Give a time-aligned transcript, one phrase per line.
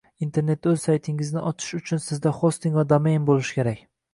[0.25, 3.87] Internetda o’z saytingizni ochish uchun Sizda hosting va domain bo’lishi kerak